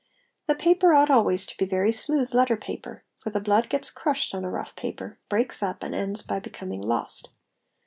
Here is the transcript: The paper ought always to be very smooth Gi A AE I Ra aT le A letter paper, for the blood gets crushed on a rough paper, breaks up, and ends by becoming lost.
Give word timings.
The 0.47 0.55
paper 0.55 0.95
ought 0.95 1.11
always 1.11 1.45
to 1.45 1.55
be 1.55 1.65
very 1.65 1.91
smooth 1.91 2.21
Gi 2.21 2.21
A 2.21 2.23
AE 2.23 2.25
I 2.25 2.25
Ra 2.25 2.25
aT 2.25 2.33
le 2.33 2.35
A 2.35 2.39
letter 2.41 2.57
paper, 2.57 3.03
for 3.19 3.29
the 3.29 3.39
blood 3.39 3.69
gets 3.69 3.91
crushed 3.91 4.33
on 4.33 4.43
a 4.43 4.49
rough 4.49 4.75
paper, 4.75 5.15
breaks 5.29 5.61
up, 5.61 5.83
and 5.83 5.93
ends 5.93 6.23
by 6.23 6.39
becoming 6.39 6.81
lost. 6.81 7.29